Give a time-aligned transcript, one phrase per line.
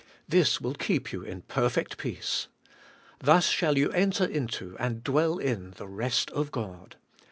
[0.27, 2.47] This will keep you in perfect peace.
[3.19, 6.95] Thus shall you enter into, and dwell in, the rest of God.